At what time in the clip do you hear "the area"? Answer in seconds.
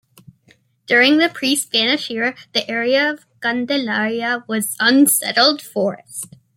2.55-3.07